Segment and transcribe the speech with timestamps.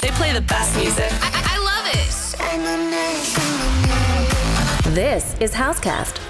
[0.00, 1.10] They play the best music.
[1.10, 2.00] I, I love it.
[4.94, 6.29] This is Housecast.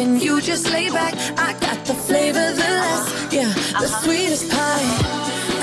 [0.00, 1.14] when you just lay back.
[1.36, 3.04] I got the flavor, the less,
[3.36, 4.02] yeah, the uh-huh.
[4.02, 4.90] sweetest pie.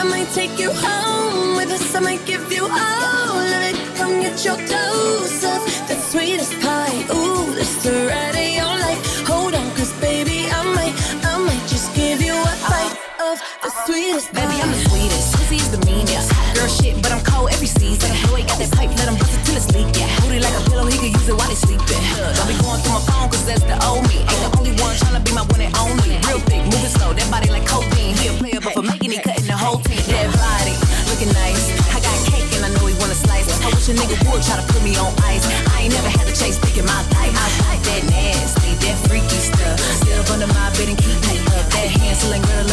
[0.01, 3.75] I might take you home with us, I might give you all of it.
[3.98, 6.98] Come get your dose of the sweetest pie.
[7.18, 9.01] Ooh, it's the ride of your life.
[9.31, 10.95] Hold on, cause baby, I might,
[11.25, 12.95] I might just give you a bite
[13.28, 14.45] of the sweetest pie.
[14.45, 16.30] Baby, I'm the sweetest, pussy's the meanest.
[16.54, 18.12] Girl shit, but I'm cold every season.
[18.30, 19.26] Boy, got that pipe, let him
[23.47, 24.19] That's the old me.
[24.27, 26.19] Ain't the only one tryna be my one and only.
[26.27, 28.11] Real thick, moving slow, that body like cocaine.
[28.19, 30.03] He a player, but for making it, cutting the whole team.
[30.11, 30.75] That body,
[31.07, 31.71] looking nice.
[31.95, 33.47] I got cake and I know he wanna slice.
[33.63, 35.47] I wish a nigga would try to put me on ice.
[35.71, 37.31] I ain't never had a chase dick my life.
[37.31, 39.79] I like that nasty, that freaky stuff.
[39.79, 41.71] Still under my bed and keep me up.
[41.71, 42.66] That handsome girl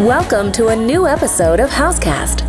[0.00, 2.39] Welcome to a new episode of Housecast.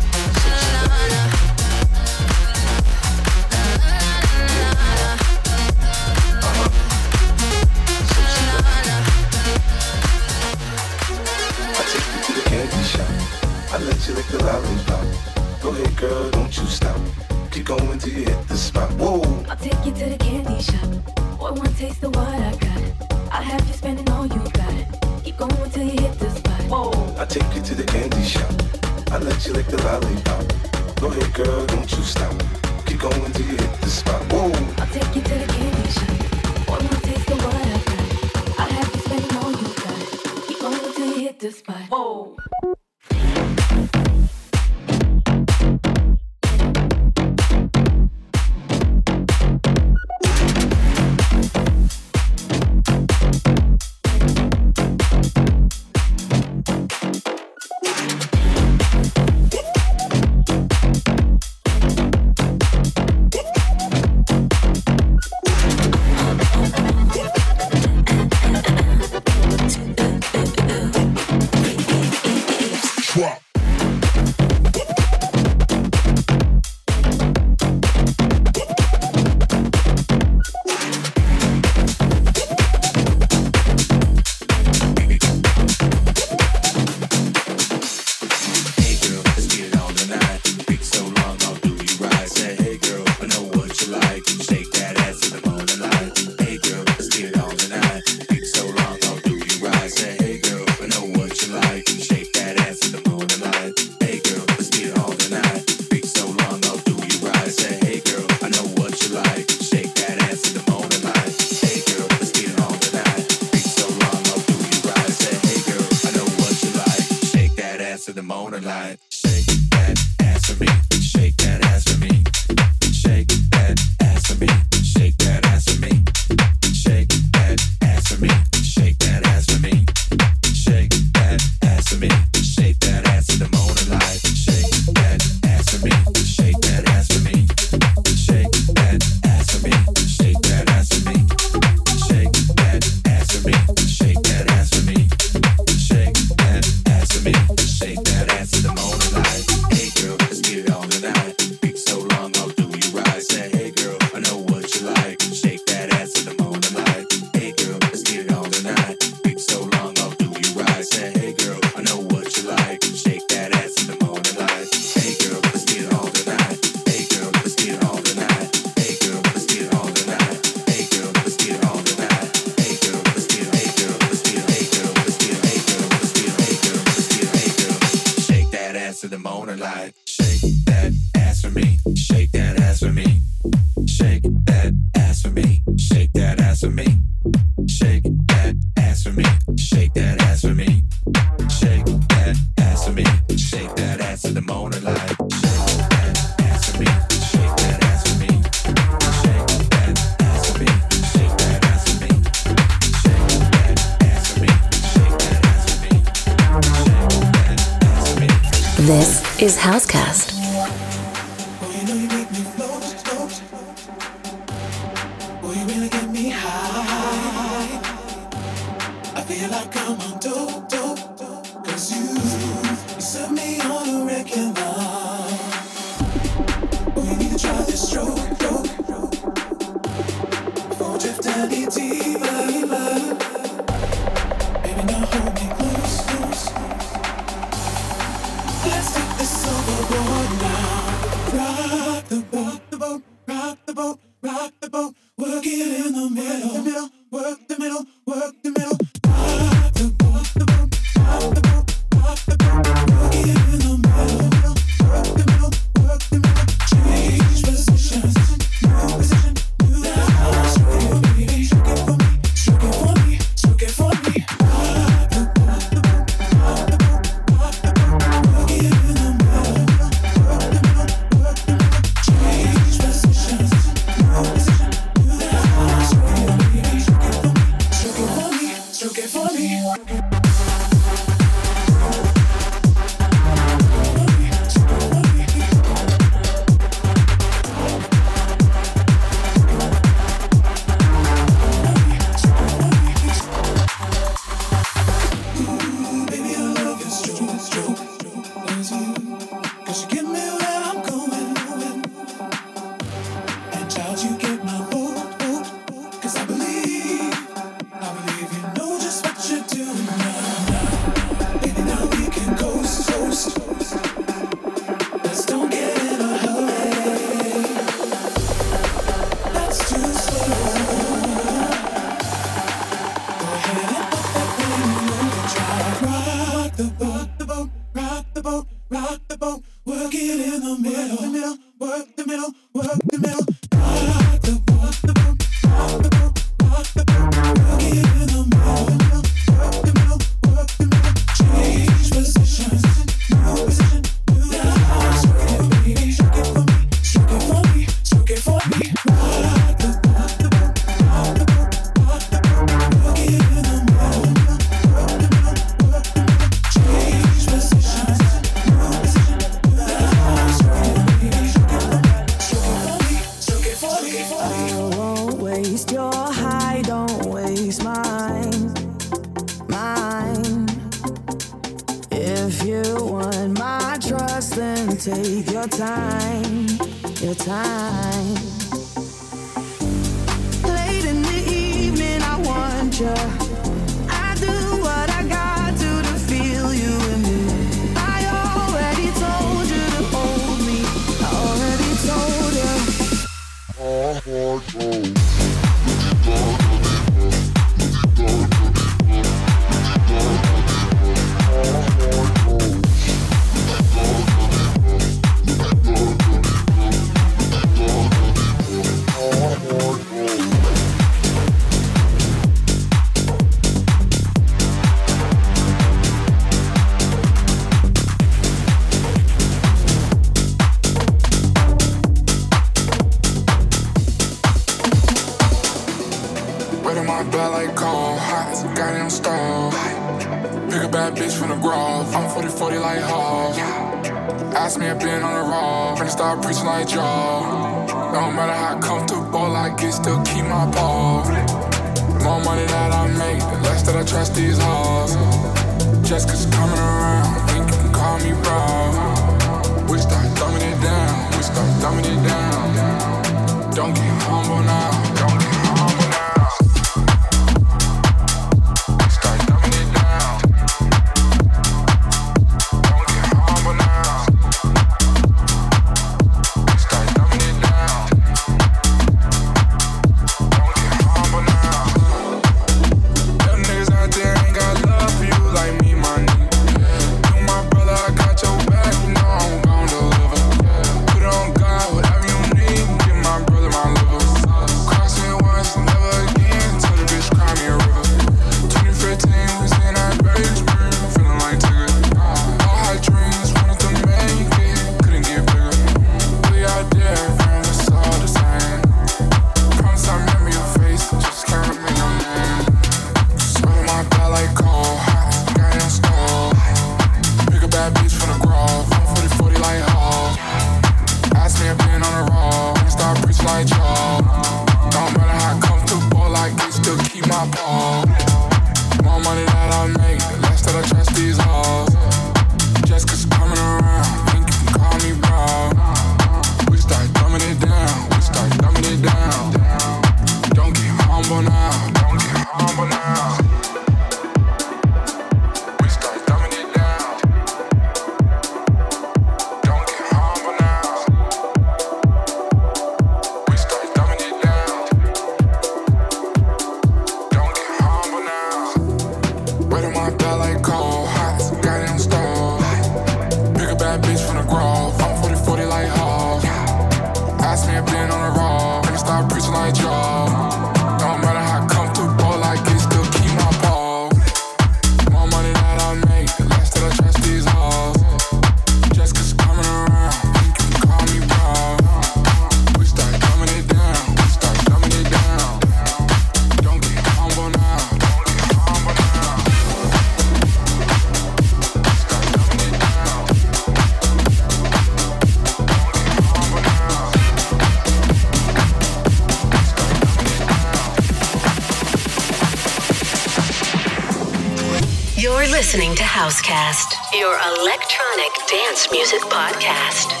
[595.51, 600.00] Listening to Housecast, your electronic dance music podcast.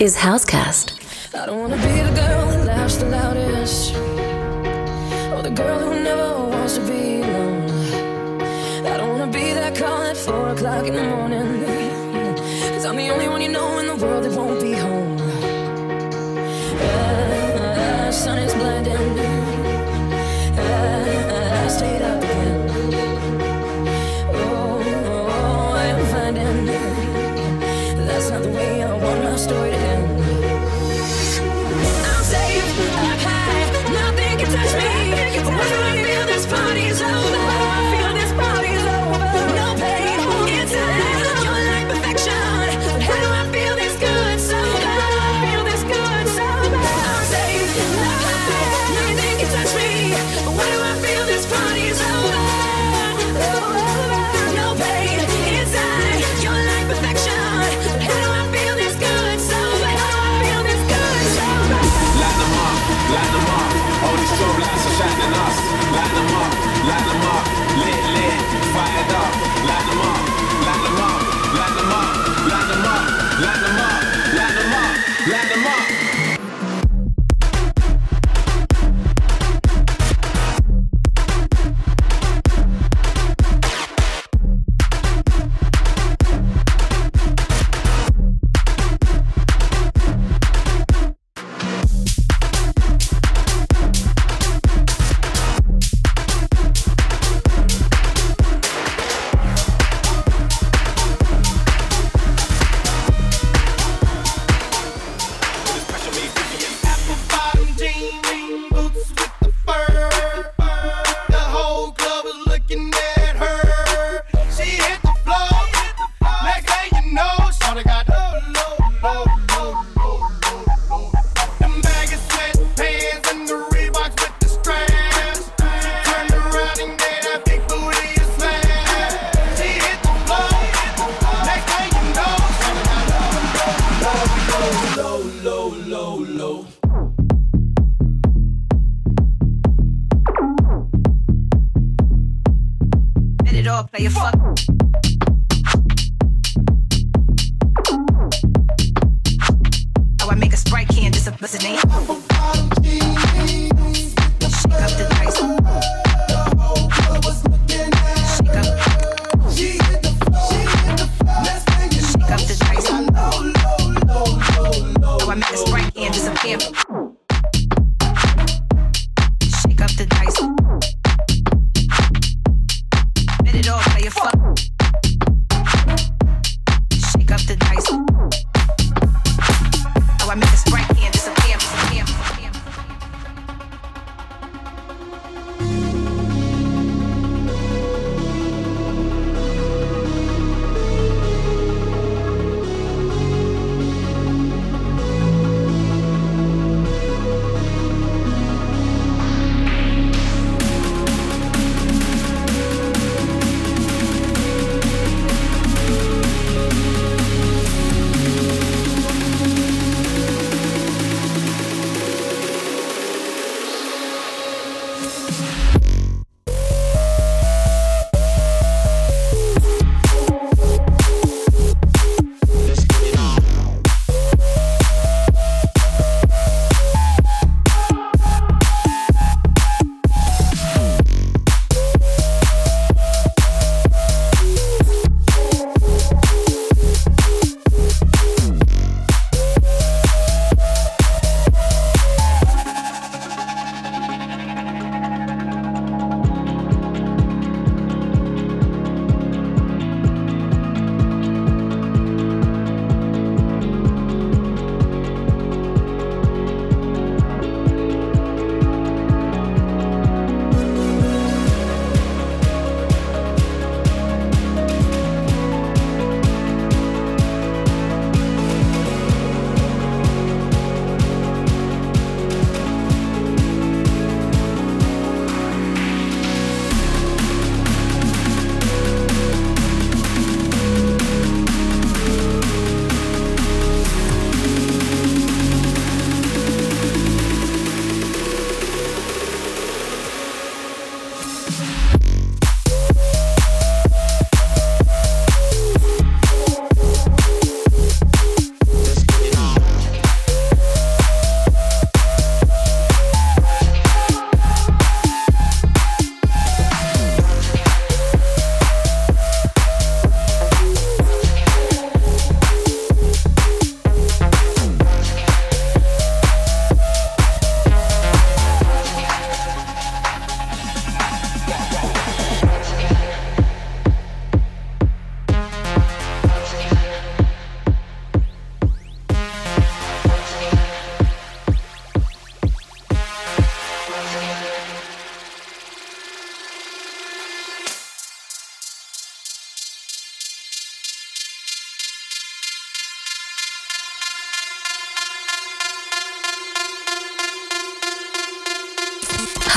[0.00, 0.94] is Housecast.
[1.34, 6.02] I don't want to be the girl that laughs the loudest, or the girl who
[6.02, 7.70] never wants to be alone.
[8.86, 11.64] I don't want to be that call at four o'clock in the morning,
[12.72, 15.18] cause I'm the only one you know in the world that won't be home.
[16.78, 19.19] Yeah, sun is blinding.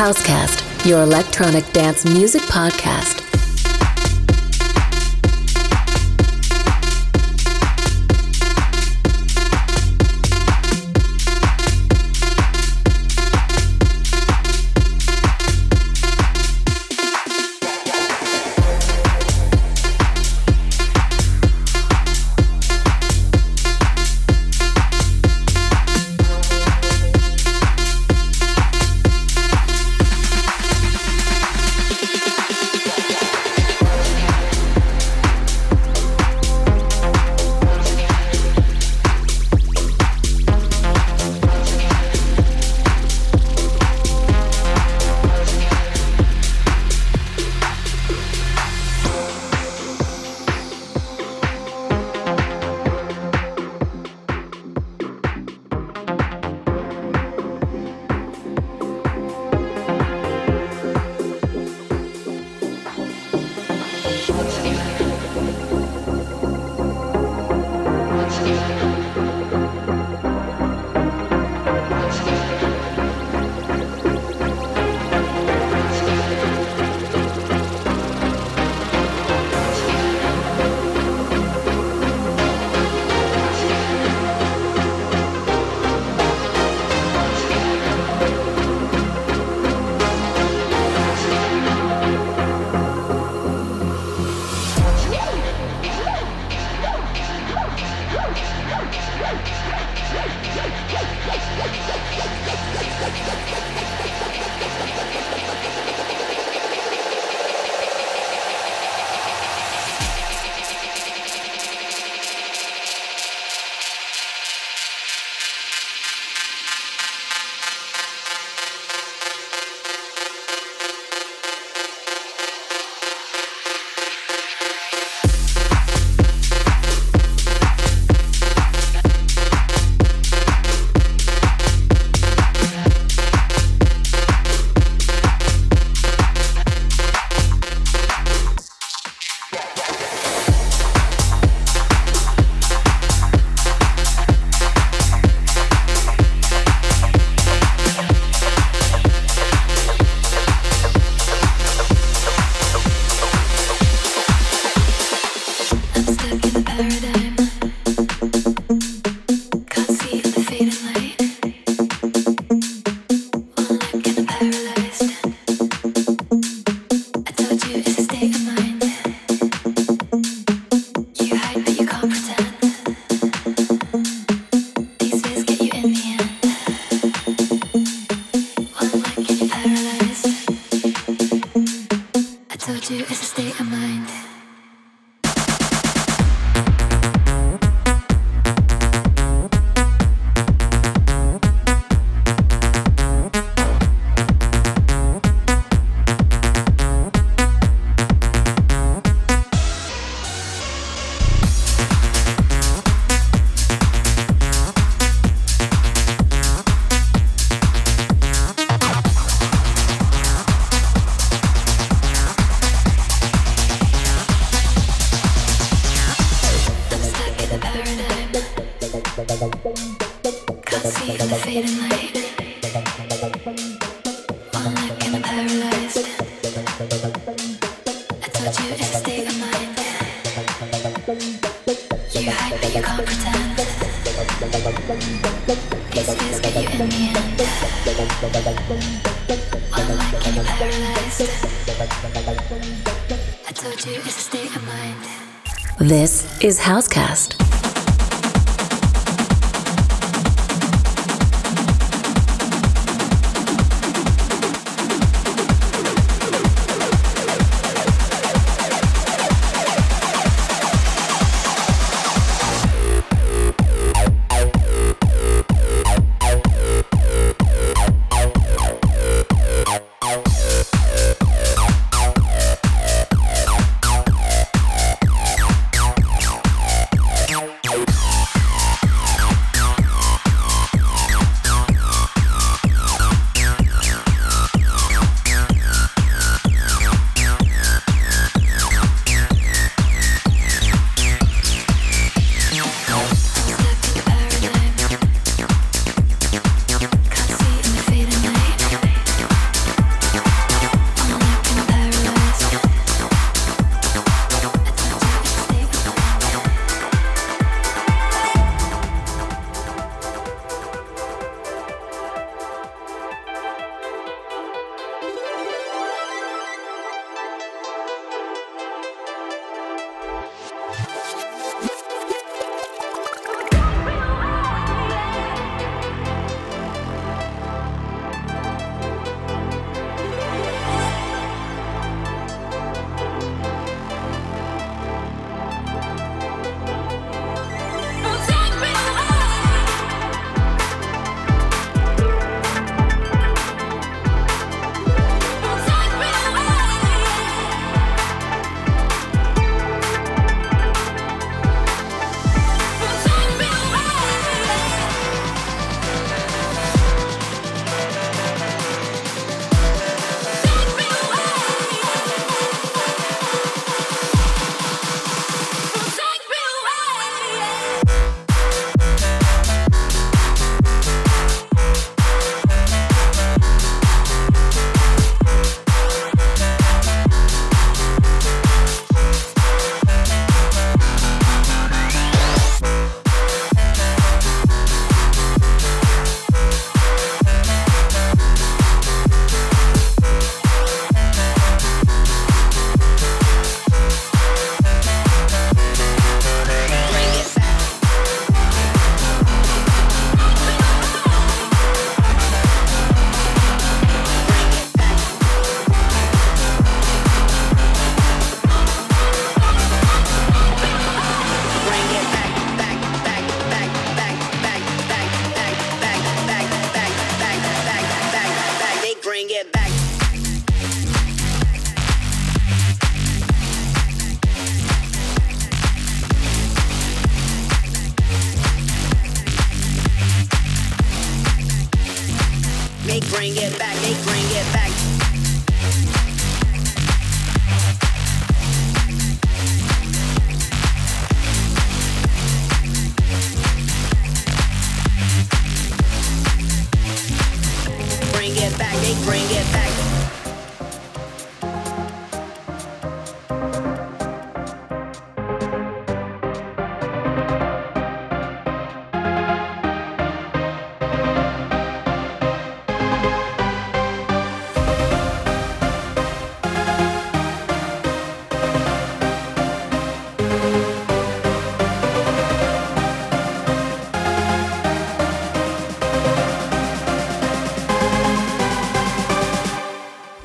[0.03, 3.22] Housecast, your electronic dance music podcast.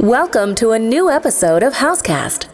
[0.09, 2.48] Welcome to a new episode of Housecast.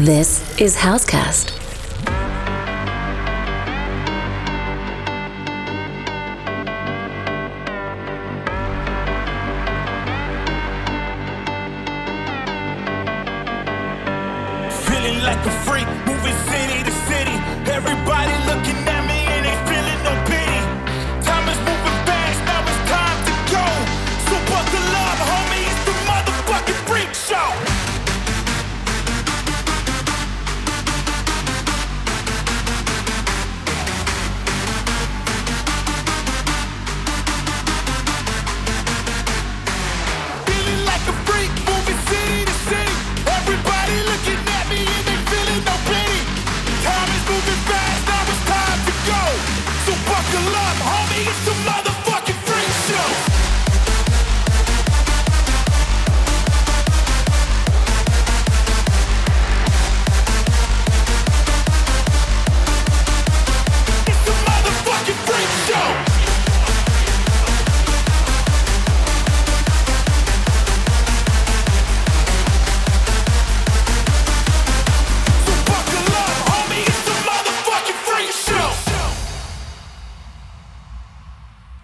[0.00, 1.59] This is Housecast.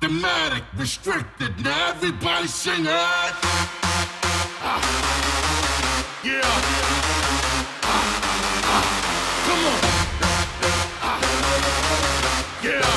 [0.07, 1.53] thematic, restricted.
[1.65, 3.35] Now everybody sing it.
[4.63, 4.81] Ah.
[6.23, 6.41] Yeah.
[7.83, 8.07] Ah.
[8.75, 8.85] Ah.
[9.47, 9.81] Come on.
[11.03, 11.21] Ah!
[11.23, 12.63] ah.
[12.63, 12.96] Yeah.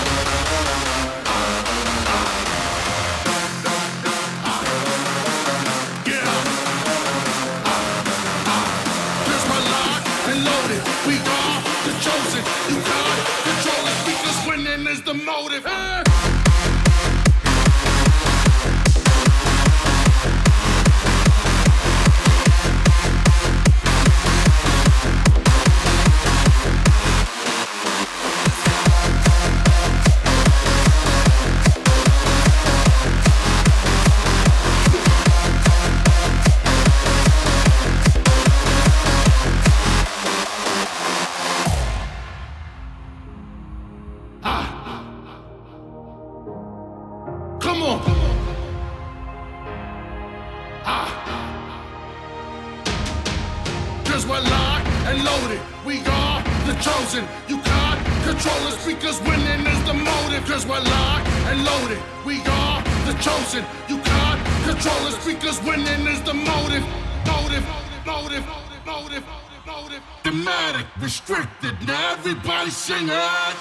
[72.41, 73.55] Everybody sing it.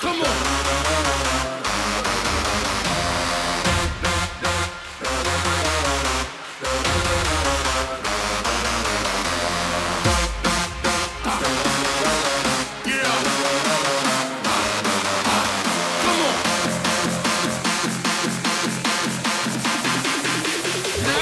[0.00, 0.28] Come on.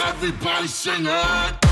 [0.06, 1.65] Everybody sing it!